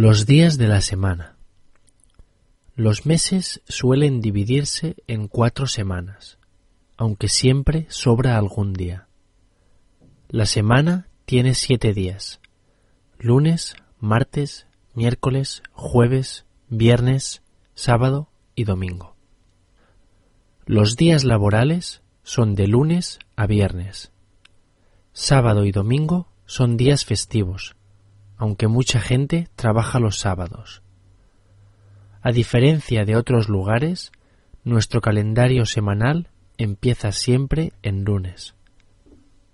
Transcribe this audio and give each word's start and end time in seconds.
Los 0.00 0.26
días 0.26 0.58
de 0.58 0.68
la 0.68 0.80
semana. 0.80 1.34
Los 2.76 3.04
meses 3.04 3.62
suelen 3.66 4.20
dividirse 4.20 4.94
en 5.08 5.26
cuatro 5.26 5.66
semanas, 5.66 6.38
aunque 6.96 7.26
siempre 7.26 7.84
sobra 7.88 8.38
algún 8.38 8.74
día. 8.74 9.08
La 10.28 10.46
semana 10.46 11.08
tiene 11.24 11.56
siete 11.56 11.94
días, 11.94 12.40
lunes, 13.18 13.74
martes, 13.98 14.68
miércoles, 14.94 15.64
jueves, 15.72 16.46
viernes, 16.68 17.42
sábado 17.74 18.28
y 18.54 18.62
domingo. 18.62 19.16
Los 20.64 20.94
días 20.94 21.24
laborales 21.24 22.02
son 22.22 22.54
de 22.54 22.68
lunes 22.68 23.18
a 23.34 23.48
viernes. 23.48 24.12
Sábado 25.12 25.64
y 25.64 25.72
domingo 25.72 26.28
son 26.46 26.76
días 26.76 27.04
festivos, 27.04 27.74
aunque 28.38 28.68
mucha 28.68 29.00
gente 29.00 29.48
trabaja 29.56 29.98
los 29.98 30.18
sábados. 30.18 30.82
A 32.22 32.32
diferencia 32.32 33.04
de 33.04 33.16
otros 33.16 33.48
lugares, 33.48 34.12
nuestro 34.64 35.00
calendario 35.00 35.66
semanal 35.66 36.28
empieza 36.56 37.12
siempre 37.12 37.72
en 37.82 38.04
lunes. 38.04 38.54